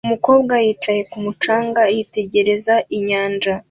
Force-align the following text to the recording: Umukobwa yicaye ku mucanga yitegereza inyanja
Umukobwa 0.07 0.53
yicaye 0.65 1.01
ku 1.09 1.17
mucanga 1.23 1.81
yitegereza 1.95 2.75
inyanja 2.97 3.53